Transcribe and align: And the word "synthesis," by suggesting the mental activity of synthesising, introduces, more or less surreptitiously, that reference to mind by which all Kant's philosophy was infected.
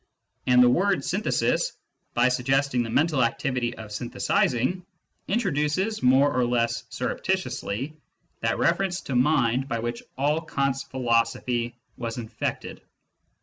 And 0.47 0.63
the 0.63 0.67
word 0.67 1.05
"synthesis," 1.05 1.77
by 2.15 2.29
suggesting 2.29 2.81
the 2.81 2.89
mental 2.89 3.23
activity 3.23 3.77
of 3.77 3.91
synthesising, 3.91 4.83
introduces, 5.27 6.01
more 6.01 6.33
or 6.35 6.43
less 6.43 6.85
surreptitiously, 6.89 7.95
that 8.39 8.57
reference 8.57 9.01
to 9.01 9.15
mind 9.15 9.67
by 9.67 9.77
which 9.77 10.01
all 10.17 10.41
Kant's 10.41 10.81
philosophy 10.81 11.75
was 11.97 12.17
infected. 12.17 12.81